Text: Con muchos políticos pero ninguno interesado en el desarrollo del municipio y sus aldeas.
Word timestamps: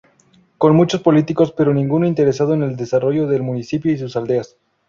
Con 0.57 0.75
muchos 0.75 1.01
políticos 1.03 1.53
pero 1.55 1.75
ninguno 1.75 2.07
interesado 2.07 2.55
en 2.55 2.63
el 2.63 2.75
desarrollo 2.75 3.27
del 3.27 3.43
municipio 3.43 3.91
y 3.91 3.99
sus 3.99 4.15
aldeas. 4.15 4.57